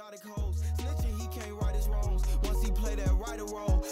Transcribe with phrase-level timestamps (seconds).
[0.00, 0.62] exotic hoes.
[0.78, 2.22] Snitching, he can't right his wrongs.
[2.44, 3.38] Once he play that right.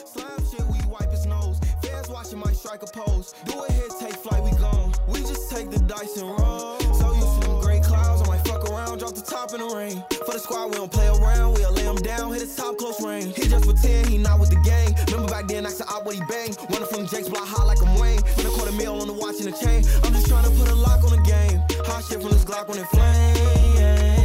[0.06, 1.58] Slime shit, we wipe his nose.
[1.82, 3.34] Fans watching strike a pose.
[3.44, 3.68] Do a
[4.00, 4.94] take flight, we gone.
[5.08, 6.78] We just take the dice and roll.
[6.80, 9.66] So used to them great clouds, I might fuck around, drop the top in the
[9.74, 10.02] rain.
[10.24, 13.02] For the squad, we don't play around, we'll lay him down, hit his top close
[13.04, 13.36] range.
[13.36, 14.94] He just pretend he not with the gang.
[15.08, 16.56] Remember back then, I said out what he bang.
[16.70, 18.20] Running from Jake's block high like I'm Wayne.
[18.36, 19.84] Then a quarter mil on the watch and the chain.
[20.04, 21.60] I'm just trying to put a lock on the game.
[21.84, 24.17] Hot shit from this Glock when it flame.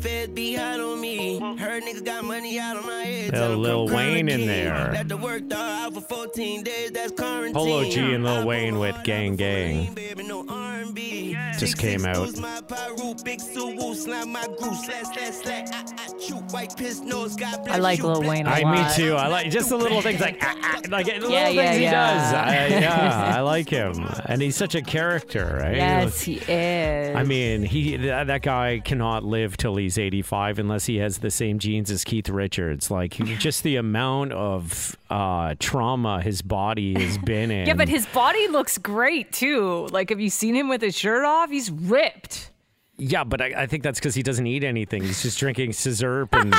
[0.00, 1.38] Down, them feds be on me.
[1.38, 3.34] Heard niggas got money out of my head.
[3.34, 4.90] 'em Lil Wayne in there.
[4.92, 7.54] Let the work dog out for 14 days, that's quarantine.
[7.54, 9.92] Polo G and Lil Wayne with Gang Gang.
[9.94, 11.36] baby, no R&B.
[11.60, 12.16] Just came out.
[15.46, 18.88] I, I chew, white piss nose, God bless I like Lil Wayne a I lot.
[18.88, 19.14] me too.
[19.14, 21.82] I like just the little things like ah, ah, like little Yeah, things yeah, he
[21.82, 21.90] yeah.
[21.92, 22.34] does.
[22.34, 25.76] I, yeah, I like him, and he's such a character, right?
[25.76, 27.14] Yes, he is.
[27.14, 31.30] I mean, he that, that guy cannot live till he's 85 unless he has the
[31.30, 32.90] same genes as Keith Richards.
[32.90, 37.66] Like just the amount of uh, trauma his body has been in.
[37.66, 39.88] yeah, but his body looks great too.
[39.90, 41.49] Like, have you seen him with his shirt off?
[41.50, 42.50] He's ripped.
[42.96, 45.02] yeah, but I, I think that's because he doesn't eat anything.
[45.02, 46.50] He's just drinking sizzurp and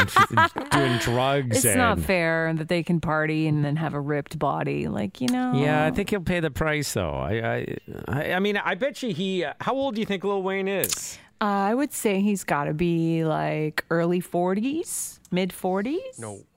[0.72, 1.58] doing drugs.
[1.58, 4.88] It's and, not fair that they can party and then have a ripped body.
[4.88, 5.54] Like, you know.
[5.56, 7.12] Yeah, I think he'll pay the price though.
[7.14, 9.46] I, I, I, I mean, I bet you he.
[9.60, 11.18] How old do you think Lil Wayne is?
[11.42, 16.20] Uh, I would say he's got to be like early 40s, mid 40s.
[16.20, 16.51] No, uh,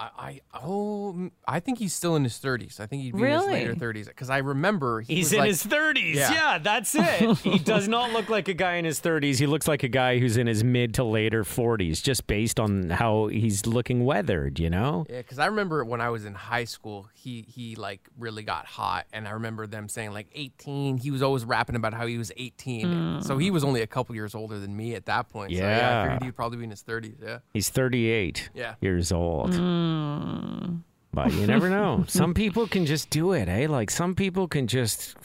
[0.00, 2.80] I, I oh, mm, I think he's still in his 30s.
[2.80, 5.38] I think he'd be in his later 30s because I remember he He's was in
[5.40, 6.14] like, his 30s.
[6.14, 6.32] Yeah.
[6.32, 6.58] Yeah.
[6.58, 7.38] that's it.
[7.38, 9.38] he does not look like a guy in his 30s.
[9.38, 12.88] He looks like a guy who's in his mid to later 40s, just based on
[12.88, 15.04] how he's looking weathered, you know?
[15.10, 18.64] Yeah, because I remember when I was in high school, he he like really got
[18.64, 20.96] hot, and I remember them saying like 18.
[20.96, 24.14] He was always rapping about how he was 18, so he was only a couple
[24.14, 25.52] years older than me at that point.
[25.52, 26.00] So yeah, Yeah.
[26.00, 27.16] I figured he'd probably be in his 30s.
[27.22, 27.38] Yeah.
[27.52, 28.76] He's 38 Yeah.
[28.80, 29.54] years old.
[31.12, 32.04] But you never know.
[32.08, 33.66] some people can just do it, eh?
[33.68, 35.16] Like some people can just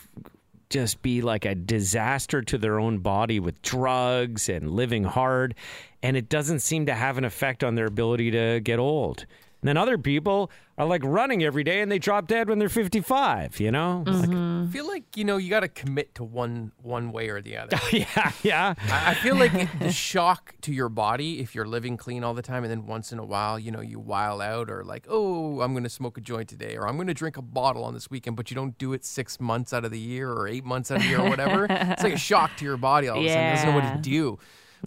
[0.70, 5.54] just be like a disaster to their own body with drugs and living hard
[6.02, 9.26] and it doesn't seem to have an effect on their ability to get old.
[9.66, 12.70] And then other people are like running every day and they drop dead when they're
[12.70, 14.04] 55, you know?
[14.06, 14.70] Like, mm-hmm.
[14.70, 17.58] I feel like you know you got to commit to one one way or the
[17.58, 17.76] other.
[17.92, 18.76] yeah, yeah.
[18.92, 22.44] I I feel like the shock to your body if you're living clean all the
[22.44, 25.62] time and then once in a while, you know, you while out or like, oh,
[25.62, 27.96] I'm going to smoke a joint today or I'm going to drink a bottle on
[27.96, 30.64] this weekend, but you don't do it six months out of the year or eight
[30.64, 31.66] months out of the year or whatever.
[31.72, 33.44] it's like a shock to your body all of a sudden.
[33.44, 33.96] It doesn't know what Yeah.
[33.96, 34.38] to do.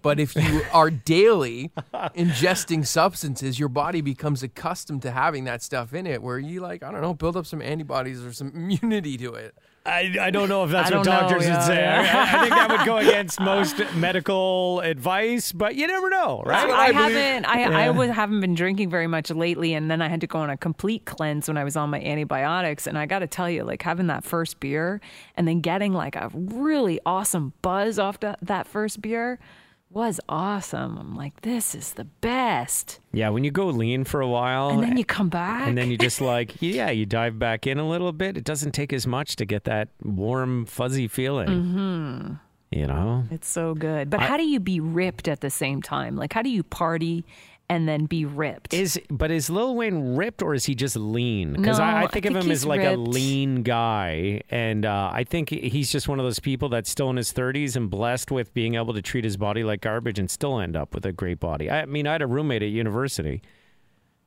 [0.02, 5.94] But if you are daily ingesting substances, your body becomes accustomed to having that stuff
[5.94, 9.16] in it where you like, I don't know, build up some antibodies or some immunity
[9.18, 9.54] to it.
[9.88, 11.80] I, I don't know if that's what don't know, doctors would yeah, say.
[11.80, 12.26] yeah.
[12.30, 16.68] I, I think that would go against most medical advice, but you never know, right?
[16.68, 17.46] I, haven't.
[17.46, 20.40] I I was, haven't been drinking very much lately, and then I had to go
[20.40, 22.86] on a complete cleanse when I was on my antibiotics.
[22.86, 25.00] And I got to tell you, like having that first beer
[25.36, 29.38] and then getting like a really awesome buzz off the, that first beer
[29.90, 30.98] was awesome.
[30.98, 33.00] I'm like, this is the best.
[33.12, 35.90] Yeah, when you go lean for a while, And then you come back, and then
[35.90, 38.36] you just like, yeah, you dive back in a little bit.
[38.36, 41.48] It doesn't take as much to get that warm, fuzzy feeling.
[41.48, 42.34] Mm-hmm.
[42.70, 44.10] You know, it's so good.
[44.10, 46.16] But how do you be ripped at the same time?
[46.16, 47.24] Like, how do you party
[47.68, 48.72] and then be ripped?
[48.74, 51.52] is but is Lil Wayne ripped or is he just lean?
[51.54, 54.84] Because No, I, I I think of think him as like a lean guy, and
[54.84, 57.90] uh, I think he's just one of those people that's still in his thirties and
[57.90, 61.04] blessed with being able to treat his body like garbage and still end up with
[61.06, 61.70] a great body.
[61.70, 63.42] I mean, I had a roommate at university.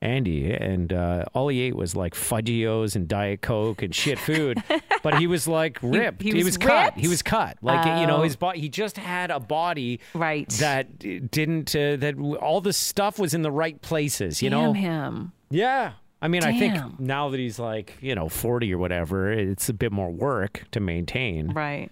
[0.02, 4.62] Andy, and uh, all he ate was like Fudgee-Os and Diet Coke and shit food.
[5.04, 6.22] but he was like ripped.
[6.24, 6.86] he was cut.
[6.86, 7.00] ripped?
[7.00, 7.58] He was cut.
[7.62, 8.24] Like you know, Oh.
[8.24, 8.60] his body.
[8.60, 10.50] He just had a body Right.
[10.60, 11.76] that didn't.
[11.76, 14.42] Uh, that all the stuff was in the right places.
[14.42, 14.74] You Damn know.
[14.74, 15.32] him.
[15.50, 15.94] Yeah.
[16.24, 19.74] I mean, I think now that he's like you know forty or whatever, it's a
[19.74, 21.52] bit more work to maintain.
[21.52, 21.92] Right.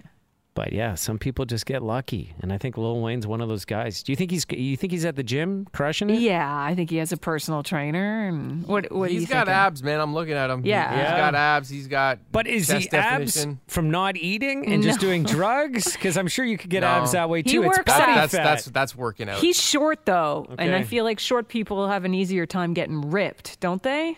[0.60, 3.64] But yeah, some people just get lucky, and I think Lil Wayne's one of those
[3.64, 4.04] guys.
[4.04, 4.46] Do you think he's?
[4.50, 6.20] You think he's at the gym crushing it?
[6.20, 8.28] Yeah, I think he has a personal trainer.
[8.28, 8.92] And what?
[8.92, 9.54] What do He's you got thinking?
[9.54, 10.02] abs, man.
[10.02, 10.66] I'm looking at him.
[10.66, 10.90] Yeah.
[10.92, 11.18] he's Yeah.
[11.18, 11.70] got abs.
[11.70, 12.20] He's got.
[12.34, 15.94] But is chest he abs from not eating and just doing drugs?
[15.94, 16.88] Because I'm sure you could get No.
[16.88, 17.64] abs that way He too.
[17.64, 18.16] it's works body out.
[18.16, 18.44] That's fat.
[18.44, 19.38] that's that's working out.
[19.38, 23.62] He's short though, and I feel like short people have an easier time getting ripped,
[23.62, 24.18] don't they?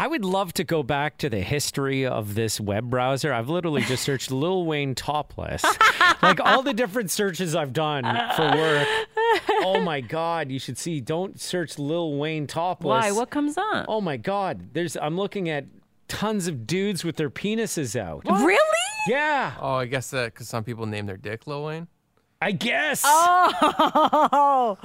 [0.00, 3.32] I would love to go back to the history of this web browser.
[3.32, 5.64] I've literally just searched Lil Wayne topless.
[6.22, 8.04] like all the different searches I've done
[8.36, 8.86] for work.
[9.64, 11.00] Oh my God, you should see.
[11.00, 13.02] Don't search Lil Wayne topless.
[13.02, 13.10] Why?
[13.10, 13.86] What comes up?
[13.88, 14.72] Oh my God.
[14.72, 15.66] There's I'm looking at
[16.06, 18.22] tons of dudes with their penises out.
[18.24, 18.58] Really?
[19.08, 19.54] Yeah.
[19.60, 21.88] oh, I guess that because some people name their dick Lil Wayne.
[22.40, 23.02] I guess.
[23.04, 24.78] Oh,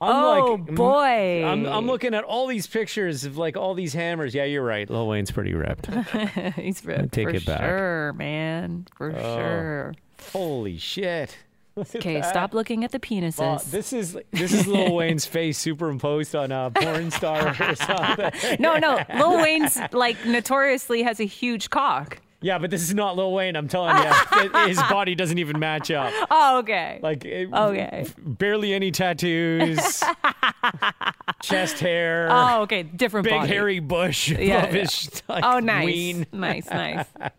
[0.00, 1.44] I'm oh like, boy.
[1.44, 4.34] I'm, I'm looking at all these pictures of like all these hammers.
[4.34, 4.88] Yeah, you're right.
[4.90, 5.86] Lil Wayne's pretty ripped.
[6.56, 7.60] He's ripped take for it back.
[7.60, 7.66] Oh.
[7.66, 9.94] sure, man, for oh, sure.
[10.32, 11.36] Holy shit.
[11.94, 13.70] Okay, stop looking at the penises.
[13.70, 18.56] This is this is Lil Wayne's face superimposed on a porn star or something.
[18.58, 22.20] no, no, Lil Wayne's like notoriously has a huge cock.
[22.40, 23.56] Yeah, but this is not Lil Wayne.
[23.56, 26.12] I'm telling you, his body doesn't even match up.
[26.30, 27.00] Oh, okay.
[27.02, 28.06] Like, it- Okay.
[28.16, 30.02] barely any tattoos,
[31.42, 33.48] chest hair, oh, okay, different big body.
[33.52, 36.26] hairy bush Yeah, above his like, Oh, nice, ween.
[36.32, 37.06] nice, nice.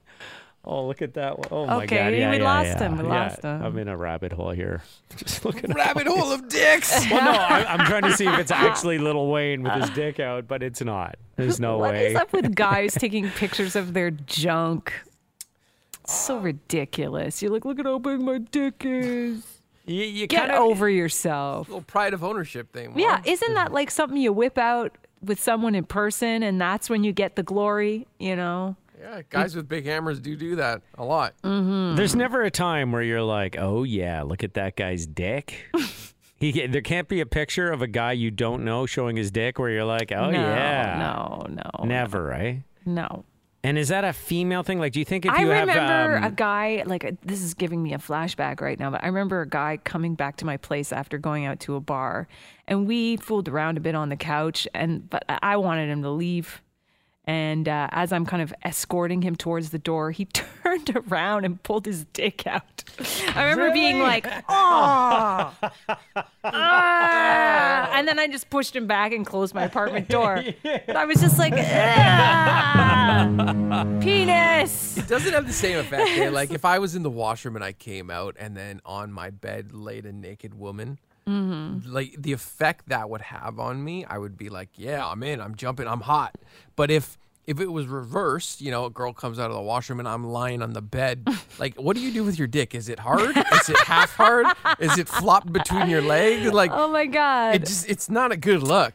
[0.71, 1.47] Oh, look at that one.
[1.49, 2.13] Oh my Okay, god.
[2.13, 2.79] Yeah, we yeah, lost yeah.
[2.79, 3.63] him, we Yeah, lost him.
[3.63, 4.83] I'm in a rabbit hole here.
[5.17, 5.71] Just looking.
[5.73, 6.91] Rabbit hole of dicks.
[7.11, 10.19] Well, no, I, I'm trying to see if it's actually Little Wayne with his dick
[10.19, 11.15] out, but it's not.
[11.37, 12.07] There's no What way.
[12.11, 14.93] is up with guys taking pictures of their junk?
[16.03, 17.41] It's so ridiculous.
[17.41, 19.43] You're like, look at how big my dick is.
[19.87, 21.67] You, you Get kinda, over yourself.
[21.67, 22.91] Little pride of ownership thing.
[22.91, 22.99] Mom.
[22.99, 27.03] Yeah, isn't that like something you whip out with someone in person and that's when
[27.03, 28.75] you get the glory, you know?
[28.99, 31.33] Yeah, guys with big hammers do do that a lot.
[31.43, 35.65] There's never a time where you're like, oh yeah, look at that guy's dick.
[36.39, 39.59] He, there can't be a picture of a guy you don't know showing his dick
[39.59, 41.83] where you're like, oh no, yeah, No, no.
[41.83, 42.63] never, right?
[42.85, 43.25] No.
[43.61, 44.79] And is that a female thing?
[44.79, 47.53] Like, do you think if I you remember have, a um, guy like this is
[47.55, 50.55] giving me a flashback right now, but I remember a guy coming back to my
[50.55, 52.29] place after going out to a bar,
[52.69, 56.03] and we fooled around a bit on the couch, and but I I wanted him
[56.03, 56.61] to leave.
[57.29, 61.61] And uh, as I'm kind of escorting him towards the door, he turned around and
[61.61, 62.83] pulled his dick out.
[63.35, 65.53] I remember being like, "Oh!"
[66.43, 67.91] Ah.
[67.93, 70.43] and then I just pushed him back and closed my apartment door.
[70.87, 73.27] I was just like, "Ah,
[74.01, 76.09] "Penis." It doesn't have the same effect.
[76.17, 76.29] eh?
[76.29, 79.29] Like if I was in the washroom and I came out and then on my
[79.29, 80.97] bed laid a naked woman,
[81.29, 81.91] Mm-hmm.
[81.93, 85.39] like the effect that would have on me, I would be like, yeah, I'm in,
[85.39, 86.35] I'm jumping, I'm hot.
[86.75, 89.99] But if if it was reversed, you know, a girl comes out of the washroom
[89.99, 91.27] and I'm lying on the bed,
[91.59, 92.75] like, what do you do with your dick?
[92.75, 93.35] Is it hard?
[93.37, 94.45] Is it half hard?
[94.79, 96.51] Is it flopped between your legs?
[96.51, 97.55] Like, Oh my god.
[97.55, 98.93] it just, it's not a good look.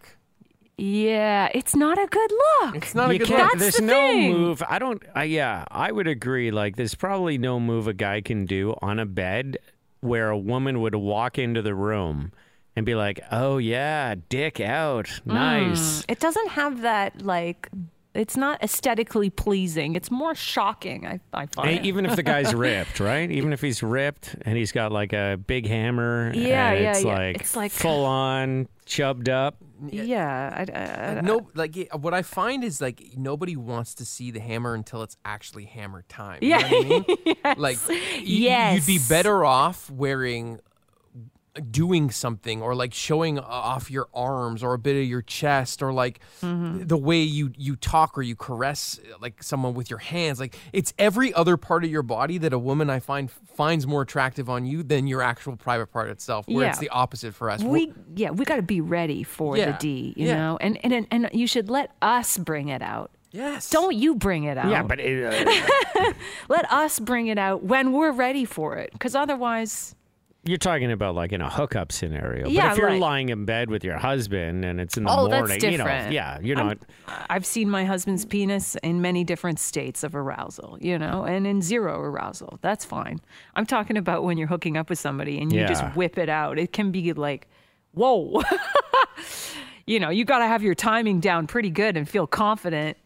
[0.77, 2.31] yeah, it's not a good
[2.63, 2.77] look.
[2.77, 3.53] It's not a you good can't, look.
[3.53, 4.33] That's there's the no thing.
[4.33, 4.63] move.
[4.69, 5.03] I don't.
[5.15, 6.51] I, yeah, I would agree.
[6.51, 9.59] Like, there's probably no move a guy can do on a bed
[10.05, 12.31] where a woman would walk into the room
[12.77, 16.05] and be like, "Oh yeah, dick out, nice." Mm.
[16.13, 17.69] It doesn't have that like.
[18.15, 19.97] It's not aesthetically pleasing.
[19.97, 21.05] It's more shocking.
[21.05, 21.85] I, I find.
[21.85, 23.29] Even if the guy's ripped, right?
[23.29, 27.03] Even if he's ripped and he's got like a big hammer, Yeah, and yeah, it's
[27.05, 27.13] yeah.
[27.13, 29.57] like It's like- full on chubbed up.
[29.93, 30.53] Yeah.
[30.55, 34.41] I, I, I, no, like what I find is like nobody wants to see the
[34.41, 36.39] hammer until it's actually hammer time.
[36.43, 36.59] You Yeah.
[36.69, 37.37] know what I mean?
[37.59, 40.61] Like, y- you'd be better off wearing,
[41.71, 45.93] doing something, or like showing off your arms or a bit of your chest, or
[45.93, 46.87] like Mm-hmm.
[46.87, 50.41] the way you you talk or you caress like someone with your hands.
[50.41, 54.03] Like it's every other part of your body that a woman I find finds more
[54.03, 56.47] attractive on you than your actual private part itself.
[56.49, 57.63] Where it's the opposite for us.
[57.63, 59.73] we yeah we got to be ready for Yeah.
[59.73, 60.15] the D.
[60.17, 60.37] You Yeah.
[60.37, 63.11] know, and and and you should let us bring it out.
[63.31, 64.71] yes, Don't you bring it out?
[64.71, 66.13] Yeah, but it, uh,
[66.49, 68.91] let us bring it out when we're ready for it.
[68.93, 69.95] Because otherwise,
[70.47, 72.49] you're talking about like in a hookup scenario.
[72.49, 75.11] Yeah, but if you're like- lying in bed with your husband and it's in the
[75.11, 76.79] Oh, that's morning, you know, yeah, you're I'm- not.
[77.31, 81.63] I've seen my husband's penis in many different states of arousal, you know, and in
[81.63, 82.59] zero arousal.
[82.63, 83.21] That's fine.
[83.55, 86.59] I'm talking about when you're hooking up with somebody and you just whip it out.
[86.59, 87.49] It can be like,
[87.93, 88.43] whoa.
[89.87, 92.97] you know, you got to have your timing down pretty good and feel confident.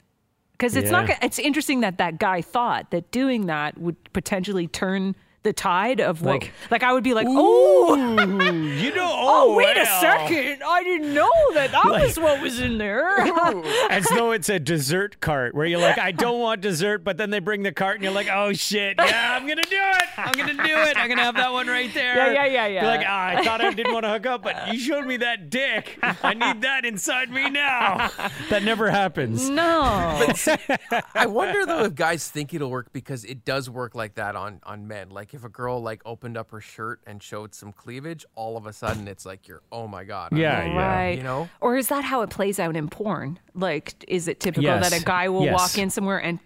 [0.53, 1.09] Because it's not.
[1.09, 1.15] Yeah.
[1.21, 6.01] go- It's interesting that that guy thought that doing that would potentially turn the tide
[6.01, 6.31] of what.
[6.43, 11.15] Like- Like, I would be like, oh, you know, oh, wait a second, I didn't
[11.15, 13.09] know that that was what was in there.
[13.91, 17.31] As though it's a dessert cart where you're like, I don't want dessert, but then
[17.31, 20.05] they bring the cart and you're like, oh shit, yeah, I'm gonna do it.
[20.19, 20.97] I'm gonna do it.
[20.97, 22.17] I'm gonna have that one right there.
[22.17, 22.83] Yeah, yeah, yeah, yeah.
[22.83, 25.17] You're like, ah, I thought I didn't want to hook up, but you showed me
[25.19, 25.99] that dick.
[26.03, 28.11] I need that inside me now.
[28.51, 29.49] That never happens.
[29.49, 29.83] no.
[31.15, 34.61] I wonder though if guys think it'll work because it does work like that on
[34.65, 35.09] on men.
[35.11, 38.67] Like if a girl like opened up her shirt and showed some cleavage, all of
[38.67, 40.33] a sudden it's like you're oh my god.
[40.33, 40.77] I'm Yeah, yeah.
[40.77, 41.17] Right.
[41.19, 41.49] You know?
[41.61, 43.39] Or is that how it plays out in porn?
[43.55, 44.91] Like, is it typical Yes.
[44.91, 45.55] that a guy will Yes.
[45.55, 46.39] walk in somewhere and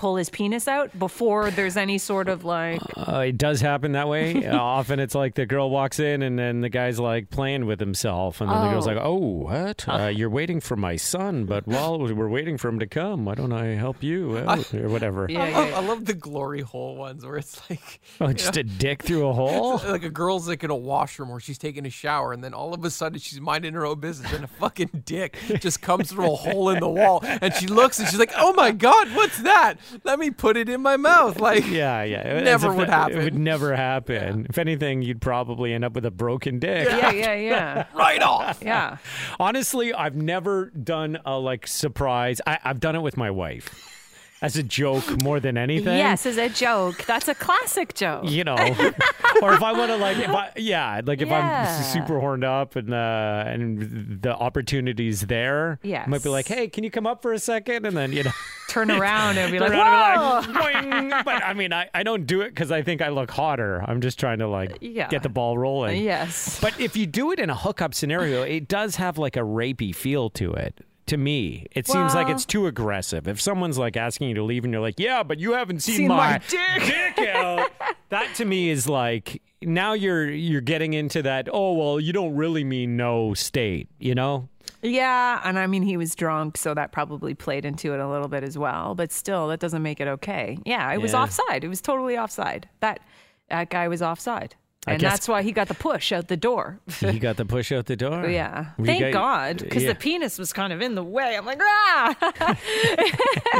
[0.00, 2.80] pull his penis out before there's any sort of like.
[2.96, 4.30] Uh, it does happen that way.
[4.50, 7.78] Uh, often it's like the girl walks in and then the guy's like playing with
[7.78, 8.40] himself.
[8.40, 8.90] And then the girl's Oh.
[8.90, 9.84] like, oh, what?
[9.86, 13.34] Uh, you're waiting for my son, but while we're waiting for him to come, why
[13.34, 14.72] don't I help you out?
[14.72, 15.26] or whatever.
[15.28, 15.76] Yeah, I, yeah, love, yeah.
[15.76, 19.32] I love the glory hole ones where it's like Oh, just a dick through a
[19.34, 19.76] hole?
[19.86, 22.72] like a girl's like in a washroom where she's taking a shower and then all
[22.72, 26.32] of a sudden she's minding her own business and a fucking dick just comes through
[26.32, 29.42] a hole in the wall and she looks and she's like, "Oh my god, what's
[29.42, 29.74] that?
[30.04, 32.18] Let me put it in my mouth." Like Yeah, yeah.
[32.18, 33.18] As Never would happen.
[33.18, 34.46] It would never happen.
[34.48, 36.88] If anything, you'd probably end up with a broken dick.
[36.88, 37.84] Yeah, yeah, yeah.
[37.94, 38.60] right off.
[38.62, 38.98] Yeah.
[39.38, 42.40] Honestly, I've never done a like surprise.
[42.46, 43.99] I, I've done it with my wife
[44.42, 45.98] as a joke more than anything.
[45.98, 47.04] Yes, as a joke.
[47.06, 48.24] That's a classic joke.
[48.28, 48.54] You know,
[49.42, 51.76] or if I want to like, if I yeah, like if Yeah.
[51.78, 56.68] I'm super horned up and uh and the opportunity's there, I might be like, hey,
[56.68, 57.84] can you come up for a second?
[57.86, 58.30] And then you know,
[58.68, 62.40] Turn around and be like, "Whoa!" be like, but I mean, I I don't do
[62.42, 63.82] it because I think I look hotter.
[63.84, 65.08] I'm just trying to like Yeah.
[65.08, 66.00] get the ball rolling.
[66.04, 66.60] Yes.
[66.60, 69.92] But if you do it in a hookup scenario, it does have like a rapey
[69.92, 70.84] feel to it.
[71.10, 73.26] To me, it seems like it's too aggressive.
[73.26, 75.96] If someone's like asking you to leave and you're like, "Yeah, but you haven't seen,
[75.96, 77.68] Seen my, my dick." dick out,"
[78.10, 81.48] that to me is like now you're you're getting into that.
[81.52, 84.48] Oh well, you don't really mean no state, you know?
[84.82, 88.28] Yeah, and I mean he was drunk, so that probably played into it a little
[88.28, 88.94] bit as well.
[88.94, 90.58] But still, that doesn't make it okay.
[90.64, 91.64] Yeah, it was offside.
[91.64, 92.68] It was totally offside.
[92.78, 93.00] That
[93.48, 94.54] that guy was offside,
[94.86, 96.80] I and guess- that's why he got the push out the door.
[97.00, 98.26] he got the push out the door.
[98.28, 99.90] yeah, You thank got- God, because yeah.
[99.90, 101.36] the penis was kind of in the way.
[101.36, 102.56] I'm like, ah.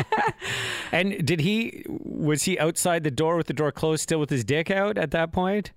[0.92, 4.44] And did he was he outside the door with the door closed, still with his
[4.44, 5.70] dick out at that point?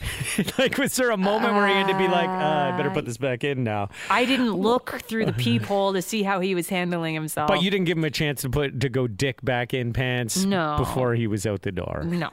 [0.58, 3.04] like, was there a moment where he had to be like, uh, "I better put
[3.04, 3.88] this back in now"?
[4.10, 7.48] I didn't look through the peephole to see how he was handling himself.
[7.48, 10.44] But you didn't give him a chance to put to go dick back in pants
[10.44, 10.76] No.
[10.78, 12.02] before he was out the door.
[12.04, 12.30] no,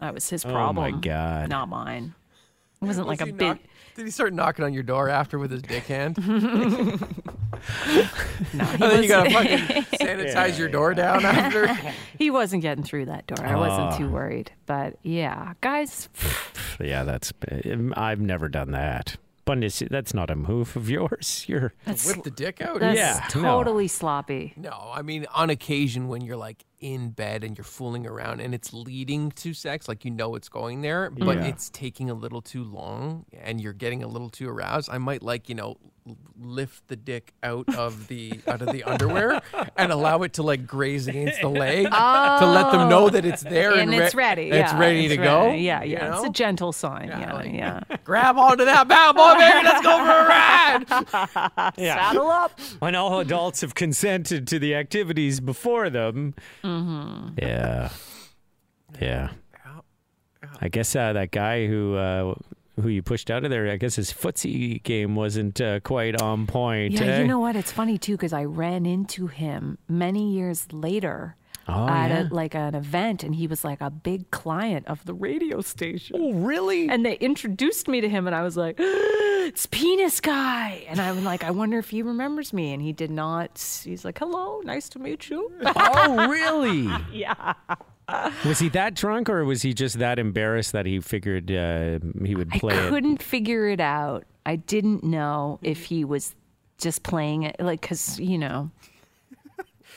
[0.00, 0.92] that was his Oh problem.
[0.94, 1.48] my god!
[1.48, 2.14] not mine.
[2.80, 3.58] It wasn't like a he big.
[3.96, 6.16] did he start knocking on your door after with his dick hand?
[8.54, 9.58] No, he, and then you gotta fucking
[10.00, 11.66] sanitize your door down after.
[12.16, 13.44] he wasn't getting through that door.
[13.44, 13.96] I wasn't Ah.
[13.98, 14.52] too worried.
[14.66, 16.08] But yeah, guys,
[16.80, 17.32] Yeah, that's
[17.96, 19.16] I've never done that.
[19.48, 21.44] But it's, that's not a move of yours.
[21.48, 22.80] You're that's, Whip the dick out.
[22.80, 23.42] that's Yeah, no.
[23.42, 24.52] totally sloppy.
[24.56, 28.54] No, I mean on occasion when you're like in bed and you're fooling around and
[28.54, 31.46] it's leading to sex, like you know it's going there, but Yeah.
[31.46, 34.90] it's taking a little too long and you're getting a little too aroused.
[34.92, 35.92] I might like you know l-
[36.40, 39.40] lift the dick out of the out of the underwear
[39.76, 43.42] and allow it to like graze against the leg to let them know that it's
[43.42, 44.42] there and and, it's re- ready.
[44.50, 45.46] It's yeah, ready it's to go.
[45.46, 45.62] ready.
[45.62, 46.16] Yeah, you yeah.
[46.16, 47.08] It's a gentle sign.
[47.08, 47.80] Yeah, Yeah, like- yeah.
[48.04, 49.64] Grab onto that bad boy, baby.
[49.64, 51.74] Let's go for a ride.
[51.76, 52.58] Saddle up.
[52.78, 56.34] when all adults have consented to the activities before them.
[56.64, 57.38] Mm-hmm.
[57.38, 57.90] Yeah,
[59.00, 59.30] yeah.
[60.60, 62.34] I guess uh, that guy who uh,
[62.80, 66.46] who you pushed out of there, I guess his footsie game wasn't uh, quite on
[66.46, 66.94] point.
[66.94, 67.20] Yeah, eh?
[67.20, 67.56] you know what?
[67.56, 71.36] It's funny too because I ran into him many years later
[71.70, 72.22] Oh, at yeah?
[72.22, 76.16] a, like an event, and he was like a big client of the radio station.
[76.18, 76.88] Oh, really?
[76.88, 81.24] And they introduced me to him, and I was like, "It's Penis Guy." And I'm
[81.24, 83.58] like, "I wonder if he remembers me." And he did not.
[83.84, 86.88] He's like, "Hello, nice to meet you." oh, really?
[87.12, 87.52] yeah.
[88.44, 92.34] Was he that drunk, or was he just that embarrassed that he figured uh, he
[92.34, 92.88] would I play it?
[92.88, 94.24] couldn't figure it out.
[94.46, 96.34] I didn't know if he was
[96.78, 98.70] just playing it, like, because, you know,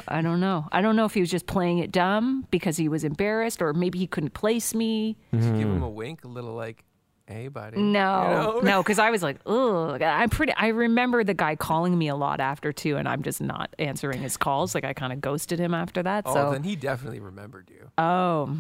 [0.08, 0.68] I don't know.
[0.72, 3.74] I don't know if he was just playing it dumb because he was embarrassed or
[3.74, 5.16] maybe he couldn't place me.
[5.32, 6.84] Give him a wink, a little like,
[7.32, 8.60] "Hey, buddy." No, You know?
[8.62, 12.16] no, because I was like, oh I'm pretty, I remember the guy calling me a
[12.16, 14.76] lot after too, and I'm just not answering his calls.
[14.76, 16.24] Like, I kind of ghosted him after that.
[16.28, 17.90] Oh, so, then he definitely remembered you.
[17.98, 18.56] oh,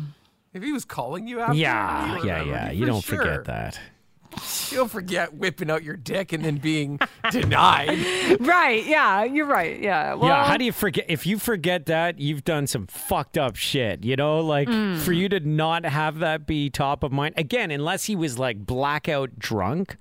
[0.54, 2.72] If he was calling you after, Yeah, he yeah, yeah.
[2.72, 3.18] You, You don't sure.
[3.20, 3.80] forget that.
[4.72, 6.98] You don't forget whipping out your dick and then being
[7.30, 8.00] denied.
[8.40, 8.86] right.
[8.86, 9.78] Yeah, you're right.
[9.82, 10.14] Yeah.
[10.14, 11.06] Well, yeah, how do you forget?
[11.10, 14.06] If you forget that, you've done some fucked up shit.
[14.06, 14.98] You know, like Mm.
[15.00, 18.66] for you to not have that be top of mind again, unless he was like
[18.66, 19.98] blackout drunk.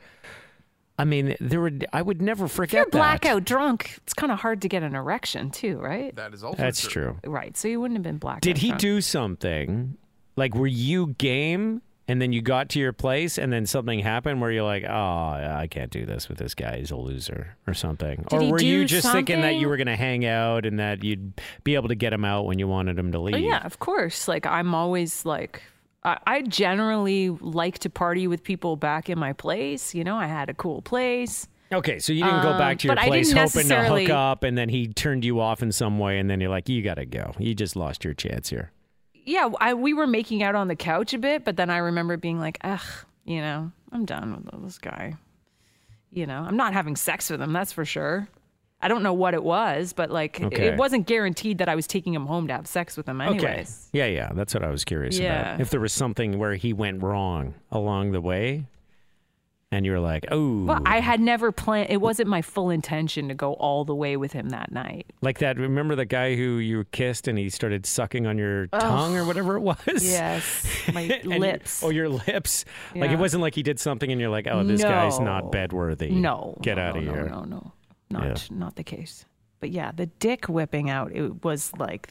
[0.96, 2.46] I mean, there would I would never forget.
[2.46, 3.20] if forget you're that.
[3.22, 6.14] blackout drunk, it's kind of hard to get an erection too, right?
[6.14, 7.16] That is also That's true.
[7.24, 7.56] Right.
[7.56, 8.42] So you wouldn't have been blackout.
[8.42, 8.80] Did he drunk.
[8.82, 9.96] do something?
[10.36, 11.82] Like, were you game?
[12.10, 14.90] And then you got to your place, and then something happened where you're like, "Oh,
[14.92, 16.78] I can't do this with this guy.
[16.78, 18.24] He's a loser," or something.
[18.28, 21.04] Did or were you just thinking that you were going to hang out and that
[21.04, 23.36] you'd be able to get him out when you wanted him to leave?
[23.36, 24.26] Oh, yeah, of course.
[24.26, 25.62] Like I'm always like
[26.02, 29.94] I, I generally like to party with people back in my place.
[29.94, 31.46] You know, I had a cool place.
[31.72, 34.58] Okay, so you didn't go back to your Um, place hoping to hook up, and
[34.58, 37.06] then he turned you off in some way, and then you're like, you got to
[37.06, 37.34] go.
[37.38, 38.72] You just lost your chance here.
[39.24, 42.16] Yeah, I, we were making out on the couch a bit, but then I remember
[42.16, 42.80] being like, ugh,
[43.24, 45.14] you know, I'm done with this guy.
[46.12, 48.28] You know, I'm not having sex with him, that's for sure.
[48.82, 50.66] I don't know what it was, but like, it- Okay.
[50.68, 53.88] it wasn't guaranteed that I was taking him home to have sex with him, anyways.
[53.94, 53.98] Okay.
[53.98, 54.30] Yeah, yeah.
[54.34, 55.40] That's what I was curious Yeah.
[55.52, 55.60] about.
[55.60, 58.64] If there was something where he went wrong along the way,
[59.72, 61.90] and you were like, oh, Well, I had never planned.
[61.90, 65.06] It wasn't my full intention to go all the way with him that night.
[65.22, 65.58] like that.
[65.58, 69.56] Remember the guy who you kissed and he started sucking on your tongue or whatever
[69.56, 69.78] it was?
[70.02, 71.82] Yes, my And you- lips.
[71.84, 72.64] oh, your lips.
[72.94, 75.50] Like it wasn't like he did something and you're like, oh, this guy's not No.
[75.50, 76.10] bedworthy.
[76.10, 77.26] No, Get no, out of no, here.
[77.28, 77.72] No, no,
[78.10, 79.24] not not the case.
[79.60, 81.12] But yeah, the dick whipping out.
[81.14, 82.08] It was like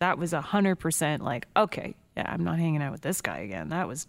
[0.00, 1.22] that was a hundred percent.
[1.24, 3.70] Like okay, yeah, I'm not hanging out with this guy again.
[3.70, 4.06] That was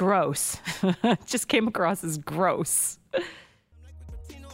[0.00, 0.56] gross.
[1.26, 2.98] Just came across as gross.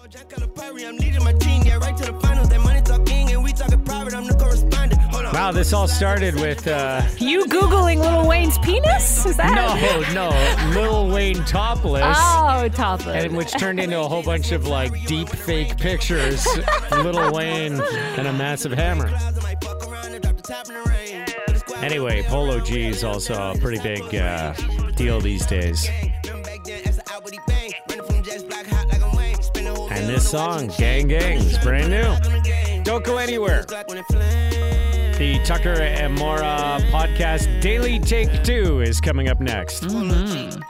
[0.09, 2.49] Jack Calipari, I'm leading my team, yeah, right to the finals.
[2.49, 4.15] That money talking, and we talking private.
[4.15, 5.00] I'm the correspondent.
[5.03, 5.33] Hold on.
[5.35, 9.25] Wow, this all started with uh, You googling Lil Wayne's penis?
[9.26, 9.55] Is that
[10.15, 10.31] no,
[10.75, 12.17] no, Lil Wayne topless.
[12.19, 13.25] Oh, topless.
[13.25, 16.45] and which turned into a whole bunch of like deep fake pictures,
[16.91, 19.11] Little Wayne and a massive hammer.
[21.87, 24.52] Anyway, Polo G is also a pretty big uh,
[24.97, 25.88] deal these days.
[29.93, 30.66] And this song.
[30.78, 32.83] Gang Gang, is brand new.
[32.83, 33.62] Don't go anywhere.
[33.62, 39.85] The Tucker and Mora podcast Daily Take Two is coming up next.
[39.85, 40.61] Capilati.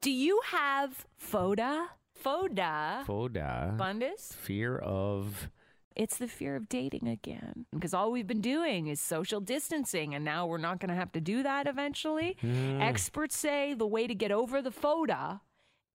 [0.00, 1.90] Do you have FODA?
[2.26, 3.04] FODA.
[3.06, 3.76] Foda.
[3.76, 4.32] Bundus?
[4.32, 5.48] Fear of.
[5.94, 7.66] It's the fear of dating again.
[7.72, 11.12] Because all we've been doing is social distancing, and now we're not going to have
[11.12, 12.36] to do that eventually.
[12.40, 12.80] Hmm.
[12.80, 15.40] Experts say the way to get over the FODA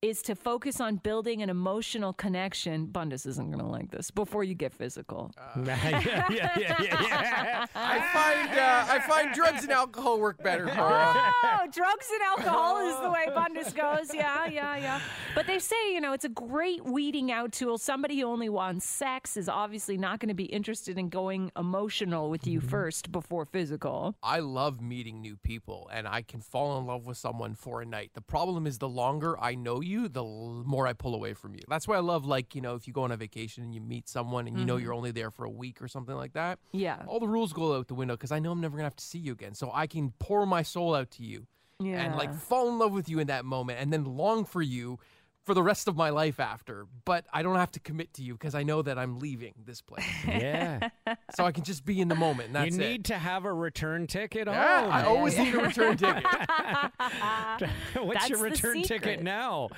[0.01, 2.88] is to focus on building an emotional connection.
[2.88, 5.31] Bundus isn't going to like this before you get physical.
[5.63, 7.65] yeah, yeah, yeah, yeah, yeah.
[7.75, 10.65] I find uh, I find drugs and alcohol work better.
[10.65, 11.31] Cora.
[11.43, 14.12] Oh, drugs and alcohol is the way Bundus goes.
[14.12, 15.01] Yeah, yeah, yeah.
[15.36, 17.77] But they say, you know, it's a great weeding out tool.
[17.77, 22.29] Somebody who only wants sex is obviously not going to be interested in going emotional
[22.31, 24.15] with you first before physical.
[24.23, 27.86] I love meeting new people and I can fall in love with someone for a
[27.86, 28.12] night.
[28.13, 31.62] The problem is the longer I know you, the more I pull away from you.
[31.67, 33.82] That's why I love like, you know, if you go on a vacation and you
[33.82, 34.97] meet someone and you know you're mm-hmm.
[34.97, 36.60] only there for a week or something like that.
[36.71, 37.04] Yeah.
[37.08, 38.95] All the rules go out the window because I know I'm never going to have
[38.95, 39.54] to see you again.
[39.54, 41.47] So I can pour my soul out to you
[41.80, 42.01] yeah.
[42.04, 44.99] and like fall in love with you in that moment and then long for you
[45.43, 46.86] for the rest of my life after.
[47.06, 49.82] But I don't have to commit to you because I know that I'm leaving this
[49.82, 50.06] place.
[50.27, 50.89] yeah.
[51.36, 52.47] so I can just be in the moment.
[52.47, 52.89] And that's you it.
[52.89, 54.47] need to have a return ticket.
[54.47, 56.23] yeah, Oh, I always need a return ticket.
[57.95, 59.69] What's That's your return ticket now?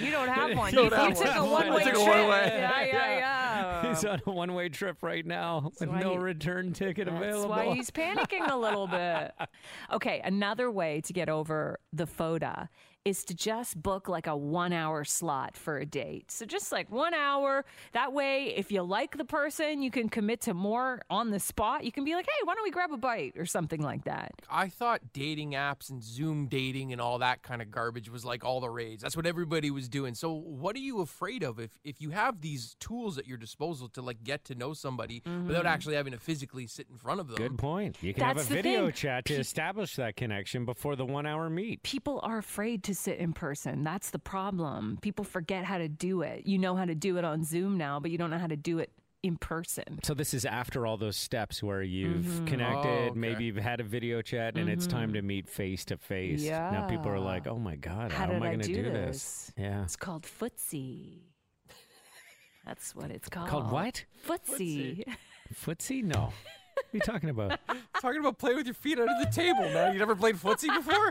[0.00, 0.72] You don't have one.
[0.72, 1.36] Don't you have you took one.
[1.36, 2.06] a I one way took a trip.
[2.06, 2.50] one-way.
[2.54, 3.88] Yeah, yeah, yeah.
[3.88, 7.50] He's on a one-way trip right now with no he- return ticket That's available.
[7.50, 9.32] why he's panicking a little bit.
[9.92, 12.68] Okay, another way to get over the FODA
[13.04, 16.30] is to just book like a one hour slot for a date.
[16.30, 17.64] So just like one hour.
[17.92, 21.84] That way, if you like the person, you can commit to more on the spot.
[21.84, 24.32] You can be like, hey, why don't we grab a bite or something like that?
[24.50, 28.44] I thought dating apps and Zoom dating and all that kind of garbage was like
[28.44, 29.00] all the rage.
[29.00, 30.14] That's what everybody was doing.
[30.14, 33.88] So what are you afraid of if if you have these tools at your disposal
[33.90, 35.66] to like get to know somebody without mm-hmm.
[35.66, 37.36] actually having to physically sit in front of them?
[37.36, 37.96] Good point.
[38.02, 38.94] You can That's have a video thing.
[38.94, 41.82] chat to establish that connection before the one-hour meet.
[41.82, 43.84] People are afraid to sit in person.
[43.84, 44.98] That's the problem.
[45.00, 46.46] People forget how to do it.
[46.46, 48.56] You know how to do it on Zoom now, but you don't know how to
[48.56, 48.90] do it
[49.22, 49.98] in person.
[50.04, 52.46] So this is after all those steps where you've Mm-hmm.
[52.46, 53.18] connected, Oh, okay.
[53.18, 56.44] maybe you've had a video chat, and it's time to meet face to face.
[56.48, 58.82] Now people are like, "Oh my god, How how, am I I going to do
[58.84, 59.52] do this?
[59.56, 59.82] Yeah.
[59.82, 61.18] It's called footsie.
[62.64, 63.48] That's what it's called.
[63.48, 64.04] Called what?
[64.26, 65.04] Footsie.
[65.54, 66.04] Footsie?
[66.04, 66.32] No.
[66.90, 67.60] What are you talking about?
[68.00, 69.92] Talking about playing with your feet under the table, man.
[69.92, 71.10] You never played footsie before?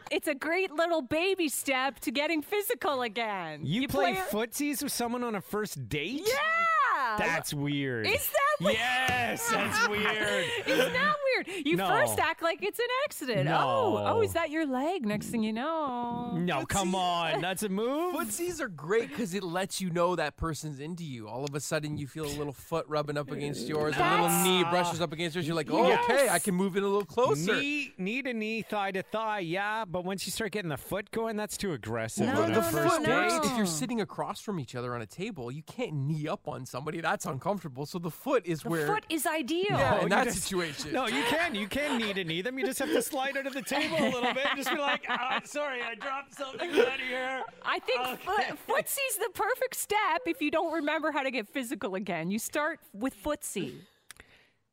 [0.10, 3.60] It's a great little baby step to getting physical again.
[3.64, 6.22] You, play, it- footsies with someone on a first date?
[6.26, 7.16] Yeah.
[7.18, 8.06] That's weird.
[8.06, 8.76] Is that weird?
[8.78, 10.46] Yes, that's weird.
[10.66, 11.66] Is that weird.
[11.66, 11.88] You No.
[11.88, 13.44] first act like it's an accident.
[13.46, 13.58] No.
[13.60, 15.04] Oh, oh, is that your leg?
[15.06, 16.32] Next thing you know.
[16.36, 17.40] No, come on.
[17.40, 18.14] That's a move.
[18.14, 21.28] Footsies are great because it lets you know that person's into you.
[21.28, 24.28] All of a sudden, you feel a little foot rubbing up against yours, a little
[24.42, 25.46] knee brushes up against yours.
[25.46, 26.04] You're like, oh, Yes.
[26.10, 27.56] okay, I can move in a little closer.
[27.56, 29.84] Knee, knee to knee, thigh to thigh, yeah.
[29.84, 32.60] But once you start getting the foot going, that's too aggressive No, on no, the
[32.60, 33.12] no, first foot date.
[33.32, 35.50] works if you're sitting across from each other on a table.
[35.50, 37.00] You can't knee up on somebody.
[37.00, 37.86] That's uncomfortable.
[37.86, 38.86] So the foot is The where.
[38.86, 39.64] foot is ideal.
[39.70, 40.92] yeah, in that just- situation.
[40.92, 41.54] No, you can.
[41.54, 42.58] You can knee to knee them.
[42.58, 45.04] You just have to slide under the table a little bit and just be like,
[45.08, 47.42] oh, sorry, I dropped something out here.
[47.64, 51.94] I think foot, footsie's the perfect step if you don't remember how to get physical
[51.94, 52.30] again.
[52.30, 53.74] You start with footsie.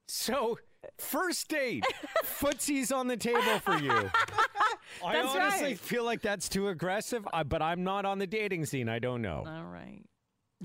[0.08, 0.60] So,
[0.98, 1.86] first date,
[2.24, 3.92] footsies on the table for you.
[5.06, 5.80] I That's honestly right.
[5.80, 8.90] feel like that's too aggressive, but I'm not on the dating scene.
[8.90, 9.44] I don't know.
[9.48, 10.02] All right.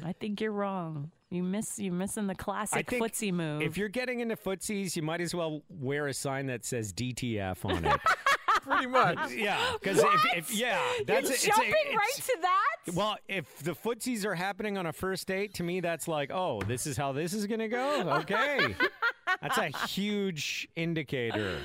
[0.04, 1.12] I think you're wrong.
[1.30, 3.62] You miss you're missing the I classic think footsie move.
[3.62, 7.64] If you're getting into footsies, you might as well wear a sign that says DTF
[7.64, 8.00] on it.
[8.62, 9.32] pretty much.
[9.36, 12.94] yeah, because if, if yeah, that's you're a- it's a- jumping it's- right to that?
[12.94, 16.62] Well, if the footsies are happening on a first date, to me that's like, oh,
[16.62, 18.02] this is how this is gonna go.
[18.20, 18.74] Okay,
[19.42, 21.58] that's a huge indicator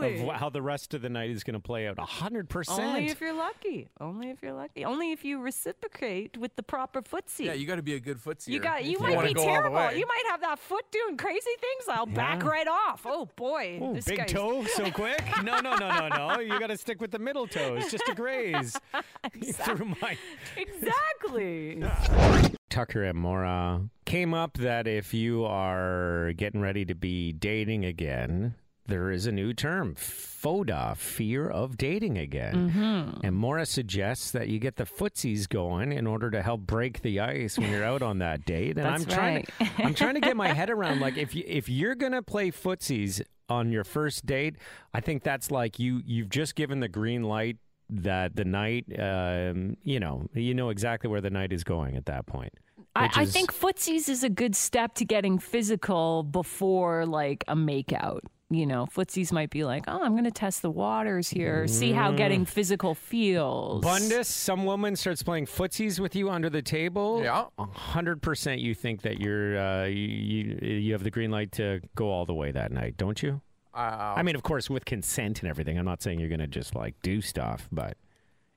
[0.00, 0.28] really?
[0.28, 1.98] of how the rest of the night is gonna play out.
[1.98, 2.80] A hundred percent.
[2.80, 3.88] Only if you're lucky.
[4.00, 4.84] Only if you're lucky.
[4.84, 7.46] Only if you reciprocate with the proper footsie.
[7.46, 8.48] Yeah, you got to be a good footsie.
[8.48, 8.84] You got.
[8.84, 9.92] You wanna might be go all the terrible.
[9.98, 11.84] You might have that foot doing crazy things.
[11.88, 13.02] I'll back right off.
[13.04, 15.22] Oh boy, Ooh, this big guy's- toe so quick?
[15.42, 16.40] No, no, no, no, no.
[16.40, 18.76] You got to stick with the middle toes, just to graze
[19.54, 20.16] through my.
[20.56, 21.82] Exactly.
[22.70, 28.54] Tucker and Mora came up that if you are getting ready to be dating again,
[28.88, 32.70] there is a new term, FODA, fear of dating again.
[32.70, 33.26] Mm-hmm.
[33.26, 37.20] And Mora suggests that you get the footsies going in order to help break the
[37.20, 38.76] ice when you're out on that date.
[38.76, 41.44] And That's I'm trying to, I'm trying to get my head around like if you
[41.46, 44.56] if you're gonna play footsies on your first date,
[44.92, 47.58] I think that's like you you've just given the green light
[47.90, 52.06] that the night um, you know you know exactly where the night is going at
[52.06, 52.52] that point.
[52.96, 57.54] I, I is- think footsies is a good step to getting physical before like a
[57.54, 58.20] makeout.
[58.50, 61.92] You know, footsies might be like, oh, I'm going to test the waters here, see
[61.92, 63.82] how getting physical feels.
[63.84, 67.20] Bundus, some woman starts playing footsies with you under the table.
[67.22, 67.44] Yeah.
[67.58, 68.62] a hundred percent.
[68.62, 72.32] You think that you're uh, you you have the green light to go all the
[72.32, 73.42] way that night, don't you?
[73.74, 75.78] Uh, I mean, of course, with consent and everything.
[75.78, 77.98] I'm not saying you're going to just like do stuff, but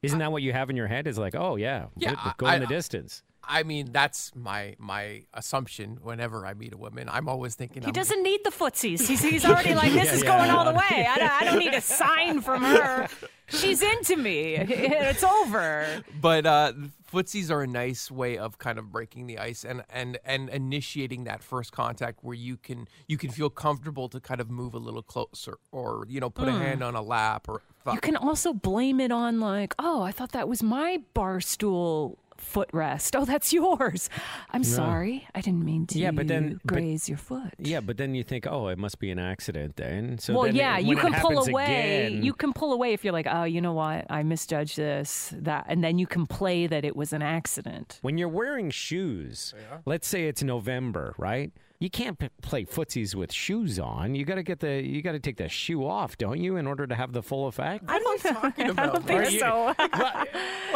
[0.03, 1.05] isn't that what you have in your head?
[1.05, 3.23] Is like, oh yeah, Yeah, go- go I- in the distance.
[3.43, 5.97] I mean, that's my my assumption.
[6.01, 9.07] Whenever I meet a woman, I'm always thinking He I'm, doesn't need the footsies.
[9.07, 10.37] He's, he's already like, this Yeah, is yeah.
[10.37, 11.07] going all the way.
[11.09, 13.07] I don't, I don't need a sign from her.
[13.47, 14.55] She's into me.
[15.11, 16.03] It's over.
[16.21, 16.73] But uh,
[17.11, 21.25] footsies are a nice way of kind of breaking the ice and, and, and initiating
[21.25, 24.77] that first contact where you can you can feel comfortable to kind of move a
[24.79, 28.53] little closer or you know put a hand on a lap or You can also
[28.53, 33.11] blame it on like, oh, I thought that was my bar stool footrest.
[33.21, 34.09] Oh, that's yours.
[34.51, 35.27] I'm sorry.
[35.35, 37.53] I didn't mean to Yeah, but then- but- graze your foot.
[37.59, 40.17] Yeah, but then you think, oh, it must be an accident then.
[40.17, 42.05] So well, then yeah, when you can pull away.
[42.07, 44.05] again- You can pull away if you're like, oh, you know what?
[44.09, 47.99] I misjudged this, that, and then you can play that it was an accident.
[48.01, 51.51] When you're wearing shoes, oh, let's say it's November, right?
[51.81, 54.13] You can't p- play footsies with shoes on.
[54.13, 56.67] You got to get the you got to take the shoe off, don't you, in
[56.67, 57.85] order to have the full effect?
[57.87, 58.89] I don't, talking about?
[58.89, 59.73] I don't think you, so.
[59.79, 60.25] well,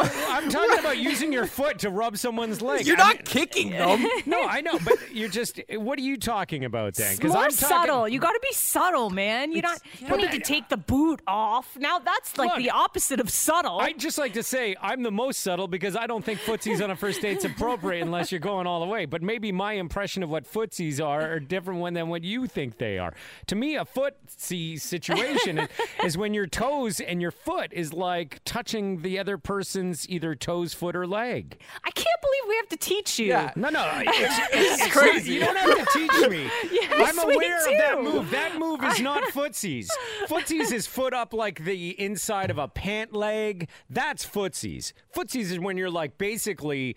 [0.00, 2.88] I'm talking about using your foot to rub someone's leg.
[2.88, 4.04] You're I not mean- kicking eh, them.
[4.26, 5.60] no, I know, but you're just.
[5.70, 7.16] What are you talking about then?
[7.22, 8.08] More I'm talking, subtle.
[8.08, 9.52] You got to be subtle, man.
[9.52, 11.76] You don't, you don't need to take the boot off.
[11.78, 13.78] Now that's like Look, the opposite of subtle.
[13.78, 16.90] I'd just like to say I'm the most subtle because I don't think footsies on
[16.90, 19.06] a first date's appropriate unless you're going all the way.
[19.06, 22.78] But maybe my impression of what footsies are are different one than what you think
[22.78, 23.14] they are.
[23.46, 25.68] To me, a footsie situation is,
[26.04, 30.74] is when your toes and your foot is like touching the other person's either toes,
[30.74, 31.60] foot, or leg.
[31.84, 33.26] I can't believe we have to teach you.
[33.26, 33.52] Yeah.
[33.56, 35.34] No, no, it's, it's, it's crazy.
[35.34, 36.50] You don't have to teach me.
[36.92, 38.30] I'm aware of that move.
[38.30, 39.88] That move is not footsies.
[40.26, 43.68] Footsies is foot up like the inside of a pant leg.
[43.90, 44.92] That's footsies.
[45.14, 46.96] Footsies is when you're like basically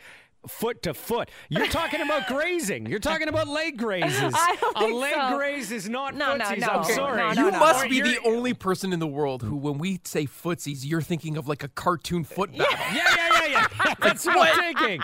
[0.50, 1.30] foot to foot.
[1.50, 2.86] You're talking about grazing.
[2.88, 4.34] You're talking about leg grazes.
[4.36, 5.38] I don't a think leg so.
[5.38, 6.60] graze is not No, no, footsies.
[6.60, 6.68] no.
[6.68, 7.18] I'm sorry.
[7.18, 7.60] no, no, You no.
[7.60, 11.38] must be the only person in the world who, when we say footsies, you're thinking
[11.38, 12.66] of like a cartoon foot battle.
[12.94, 13.94] Yeah, yeah, yeah, yeah.
[14.02, 15.02] That's what I'm thinking.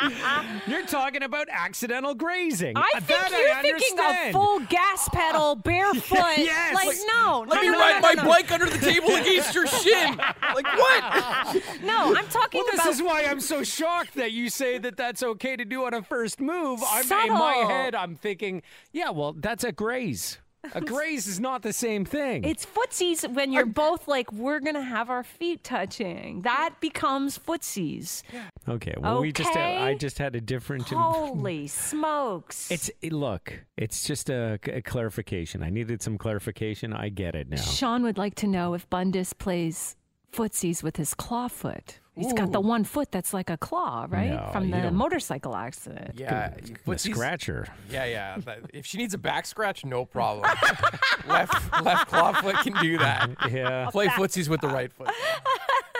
[0.67, 2.75] You're talking about accidental grazing.
[2.77, 4.35] I think I you're thinking understand.
[4.35, 6.37] of full gas pedal, barefoot.
[6.37, 6.73] Yes.
[6.75, 8.29] Like, Like, no, Let me no, ride no, my no, no.
[8.29, 10.15] bike under the table against your shin.
[10.17, 11.63] Like what?
[11.83, 15.21] No, I'm talking Well, this is why I'm so shocked that you say that that's
[15.23, 16.81] okay to do on a first move.
[16.85, 17.95] I'm in my head.
[17.95, 20.39] I'm thinking, yeah, well, that's a graze.
[20.73, 22.43] A graze is not the same thing.
[22.43, 26.41] It's footsies when you're both like, we're gonna have our feet touching.
[26.41, 28.23] That becomes footsies.
[28.67, 28.95] okay.
[28.97, 29.97] Well, we just had, I Okay.
[29.99, 30.89] just had a different.
[30.89, 31.67] Holy
[31.99, 32.71] smokes!
[32.71, 33.53] It's eh, look.
[33.77, 35.61] It's just a, a clarification.
[35.61, 36.93] I needed some clarification.
[36.93, 37.57] I get it now.
[37.61, 39.95] Sean would like to know if Bundus plays
[40.35, 41.99] footsies with his claw foot.
[42.17, 44.29] He's got the one foot that's like a claw, right?
[44.31, 46.11] No, From the don't- motorcycle accident.
[46.15, 46.53] Yeah,
[46.85, 47.67] The scratcher.
[47.89, 48.37] Yeah, yeah.
[48.73, 50.49] If she needs a back scratch, no problem.
[51.27, 53.29] left left claw foot can do that.
[53.51, 53.89] Yeah.
[53.91, 55.09] Play footsies with the right foot.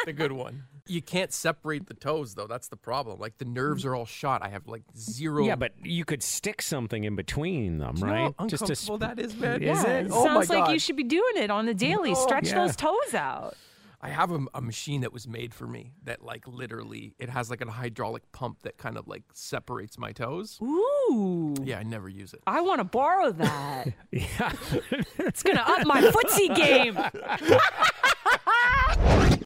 [0.06, 0.64] The good one.
[0.88, 2.48] You can't separate the toes though.
[2.48, 3.20] That's the problem.
[3.20, 4.42] Like the nerves are all shot.
[4.44, 5.44] I have like zero.
[5.46, 8.36] Yeah, but you could stick something in between them, You know right?
[8.40, 9.62] how Just to uncomfortable that is, man.
[9.64, 9.90] Is it?
[10.06, 10.72] it Oh my sounds like God.
[10.74, 12.14] you should be doing it on the daily.
[12.14, 12.16] No.
[12.20, 12.56] Stretch Yeah.
[12.66, 13.56] those toes out.
[14.06, 17.50] I have a, a machine that was made for me that like literally it has
[17.50, 20.60] like a hydraulic pump that kind of like separates my toes.
[20.62, 21.56] Ooh.
[21.64, 22.42] Yeah, I never use it.
[22.46, 23.88] I want to borrow that.
[24.12, 24.52] Yeah.
[25.18, 26.98] it's going to up my footsie game.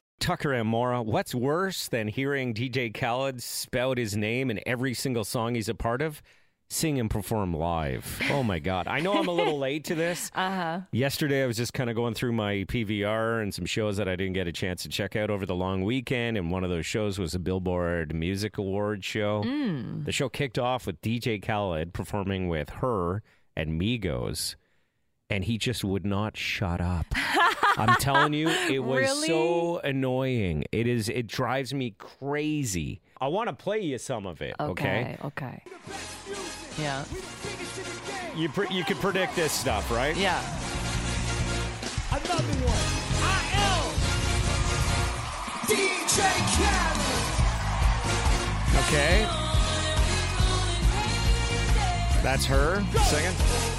[0.20, 5.24] Tucker and Mora, what's worse than hearing DJ Khaled spout his name in every single
[5.24, 6.22] song he's a part of?
[6.72, 8.20] Sing and perform live.
[8.30, 8.86] Oh my God.
[8.86, 10.30] I know I'm a little late to this.
[10.40, 10.80] Uh huh.
[10.92, 14.14] Yesterday, I was just kind of going through my PVR and some shows that I
[14.14, 16.36] didn't get a chance to check out over the long weekend.
[16.38, 19.42] And one of those shows was a Billboard Music Awards show.
[20.04, 23.22] The show kicked off with DJ Khaled performing with H.E.R.
[23.56, 24.54] and Migos.
[25.28, 27.06] And he just would not shut up.
[27.76, 29.26] I'm telling you, it was Really?
[29.28, 30.64] so annoying.
[30.72, 31.08] It is.
[31.08, 33.00] It drives me crazy.
[33.20, 34.54] I want to play you some of it.
[34.58, 35.16] Okay.
[35.24, 35.62] Okay.
[35.62, 35.62] Okay.
[36.78, 37.04] Yeah.
[38.36, 40.16] You pre- you could predict this stuff, right?
[40.16, 40.40] Yeah.
[42.10, 42.78] Another one.
[43.22, 43.90] I am
[45.66, 46.22] DJ
[46.56, 47.00] Khaled.
[48.86, 49.26] Okay.
[52.22, 53.69] That's her singing.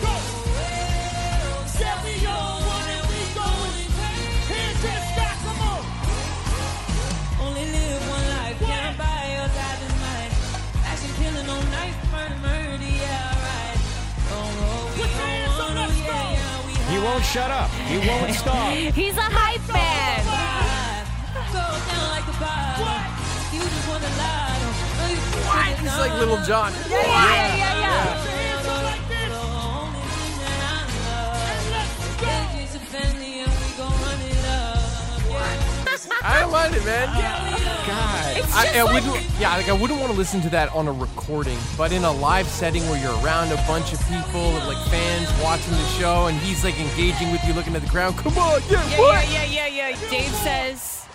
[17.03, 17.69] Won't shut up.
[17.89, 18.73] He won't stop.
[18.73, 20.21] He's a hype man.
[20.23, 21.07] hide.
[21.51, 22.77] Go down like a bar.
[23.51, 25.09] You just wanna lie.
[25.09, 26.71] You just wanna He's like Lil Jon.
[26.89, 28.40] Yeah, yeah, yeah, yeah.
[36.23, 37.07] I don't mind it, man.
[37.87, 38.37] God.
[38.37, 40.69] It's I, just I like, wouldn't, yeah, like I wouldn't want to listen to that
[40.73, 44.53] on a recording, but in a live setting where you're around a bunch of people,
[44.69, 48.17] like fans watching the show, and he's like engaging with you, looking at the ground.
[48.17, 49.25] Come on, yeah, yeah, what?
[49.31, 50.09] yeah, yeah, yeah, yeah.
[50.11, 51.05] Dave says,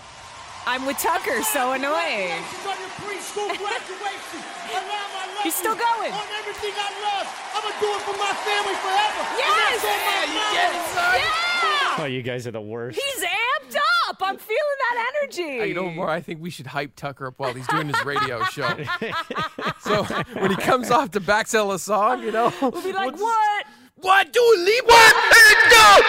[0.66, 2.34] I'm with Tucker, so annoying.
[2.34, 4.42] Congratulations on your preschool graduation.
[4.74, 6.10] Allow my love He's still going.
[6.12, 7.26] On everything I love.
[7.54, 9.22] I'm going to do it for my family forever.
[9.22, 9.78] And Yes!
[9.78, 11.14] that's on my Yeah, you get it, son.
[11.22, 12.02] Yeah!
[12.02, 12.98] Oh, you guys are the worst.
[13.00, 13.76] He's amped
[14.10, 14.16] up.
[14.20, 15.68] I'm feeling that energy.
[15.68, 16.10] You know, more.
[16.10, 18.68] I think we should hype Tucker up while he's doing his radio show.
[19.80, 20.02] so
[20.38, 23.66] when he comes off to backsell a song, you know, We'll be like, what?
[23.96, 24.84] What do leave?
[24.84, 25.14] What?
[25.30, 26.02] Let's go,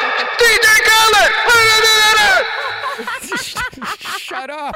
[0.43, 0.77] DJ
[4.19, 4.75] Shut up.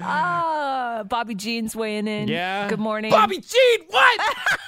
[0.00, 2.28] Uh, Bobby Jean's weighing in.
[2.28, 2.68] Yeah.
[2.68, 3.10] Good morning.
[3.10, 3.86] Bobby Jean.
[3.88, 4.20] What?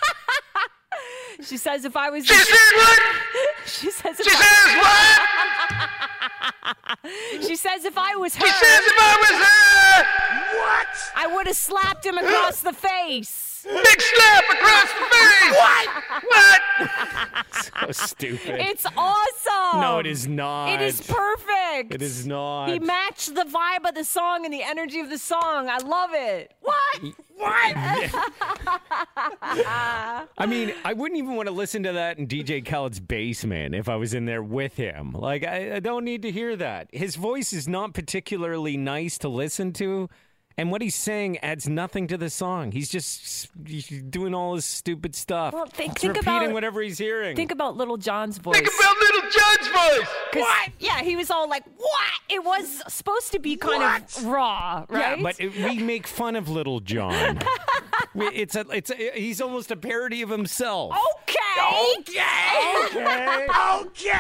[1.43, 2.25] She says if I was.
[2.25, 3.01] She said what?
[3.67, 5.34] She says if She I, says what?
[7.41, 10.59] She says if I was her, She says if I was her.
[10.59, 11.13] What?
[11.17, 13.54] I would have slapped him across the face.
[13.65, 15.57] Big slap across the face.
[15.57, 15.89] What?
[16.25, 16.61] What?
[17.55, 18.61] So stupid.
[18.61, 19.81] It's awesome.
[19.81, 20.75] no, it is not.
[20.75, 21.95] It is perfect.
[21.95, 22.69] It is not.
[22.69, 25.69] He matched the vibe of the song and the energy of the song.
[25.69, 26.53] I love it.
[26.61, 27.01] What?
[27.37, 27.77] What?
[30.39, 33.89] I mean, I wouldn't even want to listen to that in DJ Khaled's basement if
[33.89, 35.13] I was in there with him.
[35.13, 36.89] Like, I, I don't need to hear that.
[36.93, 40.09] His voice is not particularly nice to listen to,
[40.57, 42.73] and what he's saying adds nothing to the song.
[42.73, 45.53] He's just he's doing all his stupid stuff.
[45.55, 47.37] Well, think- He's think repeating about- whatever he's hearing.
[47.37, 48.57] Think about Lil Jon's voice.
[48.57, 50.09] Think about Lil Jon's voice.
[50.33, 54.85] 'Cause, Yeah, he was all like, "What?" It was supposed to be kind of raw,
[54.89, 55.19] right?
[55.19, 57.39] Yeah, but it, we make fun of Lil Jon.
[58.15, 60.93] We- it's a, it's a, he's almost a parody of himself.
[60.93, 61.41] okay.
[61.99, 62.21] Okay.
[62.87, 63.47] Okay.
[63.81, 64.11] Okay.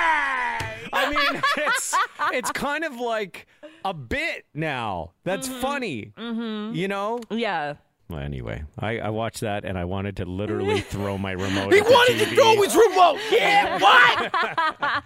[0.92, 1.94] I mean, it's
[2.32, 3.46] it's kind of like
[3.84, 5.12] a bit now.
[5.24, 6.12] That's funny.
[6.16, 6.74] Mm-hmm.
[6.74, 7.20] You know.
[7.30, 7.74] Yeah.
[8.14, 11.72] Well, anyway, I, I watched that and I wanted to literally throw my remote.
[11.72, 12.34] He at the wanted to TV.
[12.36, 13.18] throw his remote.
[13.32, 13.74] Yeah.
[13.84, 14.30] What?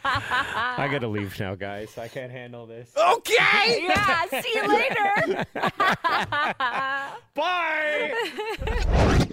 [0.04, 1.96] I gotta leave now, guys.
[1.96, 2.90] I can't handle this.
[2.96, 3.34] Okay.
[3.88, 4.40] Yeah.
[4.42, 5.46] See you later.
[7.34, 8.12] Bye.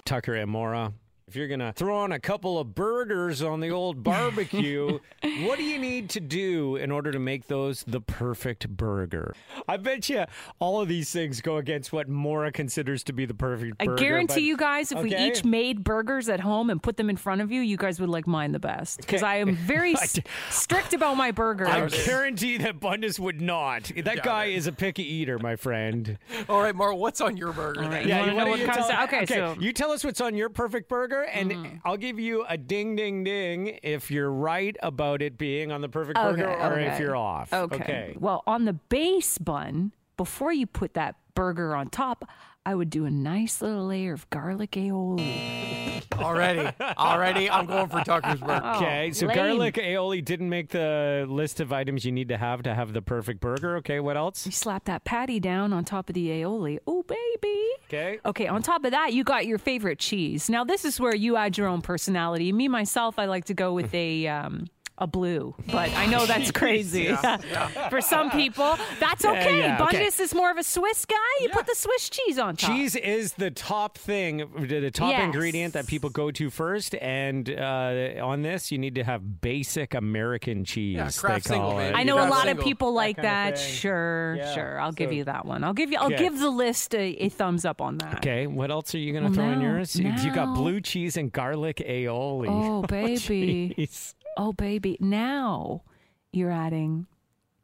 [0.05, 0.93] Tucker and Mora.
[1.27, 4.99] If if you're gonna throw on a couple of burgers on the old barbecue,
[5.43, 9.35] what do you need to do in order to make those the perfect burger?
[9.67, 10.25] I bet you
[10.59, 13.93] all of these things go against what Mora considers to be the perfect burger.
[13.93, 17.09] I guarantee but- you guys, if we each made burgers at home and put them
[17.09, 18.97] in front of you, you guys would like mine the best.
[19.01, 19.31] Because Okay.
[19.31, 20.19] I am very s-
[20.51, 21.67] strict about my burgers.
[21.69, 23.91] I guarantee that Bundus would not.
[24.03, 26.17] That guy is a picky eater, my friend.
[26.47, 27.83] All right, Mora, what's on your burger?
[27.83, 27.91] All then?
[27.91, 28.05] right.
[28.05, 30.21] You wanna know don't what you comes tell- to- okay, so- you tell us what's
[30.21, 31.65] on your perfect burger, and hmm.
[31.83, 35.89] I'll give you a ding, ding, ding if you're right about it being on the
[35.89, 37.51] perfect burger, or if you're off.
[37.53, 38.15] Okay.
[38.19, 42.29] Well, on the base bun, before you put that burger on top,
[42.67, 46.01] I would do a nice little layer of garlic aioli.
[46.15, 48.65] Already, already, I'm going for Tucker's burger.
[48.77, 49.35] Okay, so Oh, lame.
[49.35, 53.01] garlic aioli didn't make the list of items you need to have to have the
[53.01, 53.75] perfect burger.
[53.77, 54.45] Okay, what else?
[54.45, 56.79] You slap that patty down on top of the aioli.
[56.87, 57.61] Oh, baby.
[57.87, 58.19] Okay.
[58.25, 60.49] Okay, on top of that, you got your favorite cheese.
[60.49, 62.51] Now, this is where you add your own personality.
[62.53, 64.27] Me, myself, I like to go with a.
[64.27, 67.13] Um, a blue, but I know that's crazy
[67.89, 68.77] for some people.
[68.99, 69.59] That's okay.
[69.59, 69.97] yeah, okay.
[69.97, 71.15] Bundus is more of a Swiss guy.
[71.41, 72.71] You put the Swiss cheese on top.
[72.71, 75.23] Cheese is the top thing, the top Yes.
[75.25, 76.95] ingredient that people go to first.
[76.95, 80.95] And uh, on this, you need to have basic American cheese.
[80.95, 81.91] Yeah, they call single, it.
[81.93, 82.61] I know a lot single.
[82.61, 83.57] of people like kind of that.
[83.59, 84.79] Sure, Yeah, sure.
[84.79, 85.63] I'll give you that one.
[85.63, 85.97] I'll give you.
[85.99, 86.23] I'll Okay.
[86.23, 88.15] give the list a, a thumbs up on that.
[88.15, 89.95] Okay, what else are you going to Well, throw in now- yours?
[89.95, 92.47] You got blue cheese and garlic aioli.
[92.49, 94.14] Oh baby, Jeez.
[94.37, 94.97] Oh baby.
[94.99, 95.83] Now
[96.31, 97.07] you're adding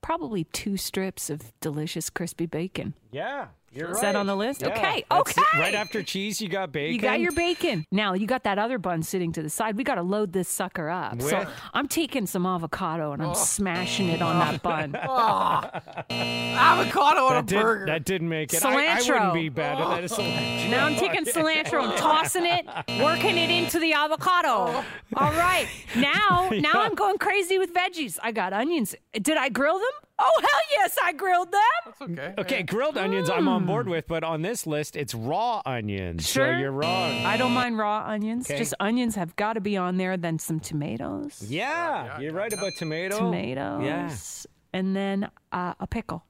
[0.01, 2.93] probably two strips of delicious crispy bacon.
[3.11, 4.61] Yeah, you're Is that on the list?
[4.61, 5.37] Yeah, Okay, that's it.
[5.39, 5.59] okay.
[5.59, 6.93] Right after cheese, you got bacon.
[6.95, 7.85] You got your bacon.
[7.91, 9.77] Now you got that other bun sitting to the side.
[9.77, 11.21] We got to load this sucker up.
[11.21, 13.33] So I'm taking some avocado and I'm oh.
[13.33, 14.95] smashing it on that bun.
[15.13, 15.69] Oh.
[16.09, 17.85] Avocado on a did, burger.
[17.87, 18.63] that didn't make it.
[18.63, 19.13] I, I Cilantro.
[19.13, 20.03] wouldn't be bad at that.
[20.09, 20.67] Cilantro.
[20.67, 20.69] Oh.
[20.69, 22.65] Now I'm taking cilantro and tossing it,
[23.01, 24.83] working it into the avocado.
[25.15, 25.67] All right.
[25.95, 28.19] Now, now I'm going crazy with veggies.
[28.23, 28.95] I got onions.
[29.13, 29.87] Did I grill them?
[30.23, 31.61] Oh hell yes, I grilled them.
[31.85, 32.33] That's okay.
[32.37, 36.27] Okay, grilled onions I'm on board with, but on this list it's raw onions.
[36.27, 36.41] So.
[36.41, 36.57] Sure.
[36.57, 37.25] you're wrong.
[37.25, 38.45] I don't mind raw onions.
[38.49, 38.57] Okay.
[38.57, 40.17] Just onions have got to be on there.
[40.17, 41.43] Then some tomatoes.
[41.47, 43.17] Yeah, you're right about tomato.
[43.17, 43.83] Tomatoes.
[43.83, 44.79] Yeah.
[44.79, 46.23] And then uh, a pickle.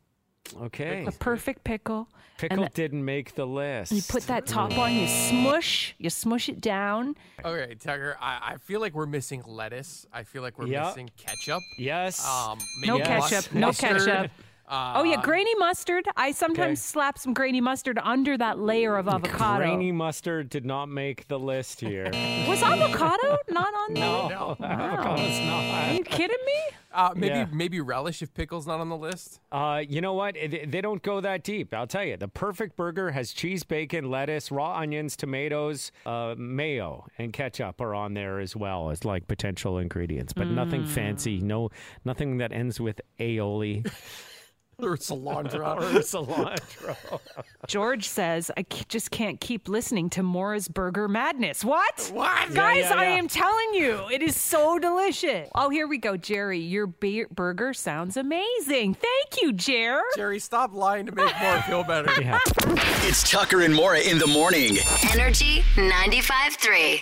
[0.64, 1.06] Okay.
[1.08, 2.08] A perfect pickle.
[2.38, 3.92] Pickle And didn't make the list.
[3.92, 7.16] you put that top on, you smush, you smush it down.
[7.46, 8.18] Okay, Tucker.
[8.20, 10.08] I, I feel like we're missing lettuce.
[10.12, 10.88] I feel like we're Yeah.
[10.88, 11.62] missing ketchup.
[11.78, 12.26] Yes.
[12.26, 13.30] Um, No maybe Yes.
[13.30, 13.54] ketchup.
[13.54, 13.90] No mustard.
[14.06, 14.32] ketchup.
[14.72, 16.08] Uh, Oh yeah, grainy mustard.
[16.16, 16.92] I sometimes Okay.
[16.94, 19.58] slap some grainy mustard under that layer of avocado.
[19.66, 22.06] Grainy mustard did not make the list here.
[22.48, 24.04] Was avocado not on there?
[24.30, 24.56] no, no.
[24.66, 25.90] avocado's Are not.
[25.90, 26.54] Are you kidding me?
[26.94, 27.46] Uh, maybe Yeah.
[27.52, 29.40] maybe relish if pickle's not on the list.
[29.52, 30.36] Uh, you know what?
[30.36, 31.74] They don't go that deep.
[31.74, 32.16] I'll tell you.
[32.16, 37.94] The perfect burger has cheese, bacon, lettuce, raw onions, tomatoes, uh, mayo, and ketchup are
[37.94, 41.40] on there as well as like potential ingredients, but nothing fancy.
[41.42, 41.70] No,
[42.06, 43.86] nothing that ends with aioli
[44.92, 45.78] Or cilantro.
[45.78, 47.20] or cilantro.
[47.68, 51.64] George says, I c- just can't keep listening to Mora's Burger Madness.
[51.64, 52.10] What?
[52.14, 52.54] What?
[52.54, 55.50] Guys, Yeah, yeah, I am telling you, it is so delicious.
[55.56, 56.60] Oh, here we go, Jerry.
[56.60, 58.96] Your ba- burger sounds amazing.
[58.96, 60.02] Thank you, Jer.
[60.16, 62.10] Jerry, stop lying to make more feel better.
[62.22, 62.40] Yeah.
[63.04, 64.78] It's Tucker and Mora in the morning.
[65.12, 67.02] Energy 95.3.